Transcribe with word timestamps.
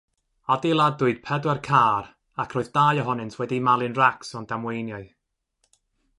Adeiladwyd 0.53 1.19
pedwar 1.27 1.59
car, 1.67 2.07
ac 2.45 2.57
roedd 2.57 2.73
dau 2.79 3.03
ohonynt 3.03 3.39
wedi'u 3.43 3.63
malu'n 3.69 3.97
racs 4.01 4.33
mewn 4.35 4.53
damweiniau. 4.53 5.07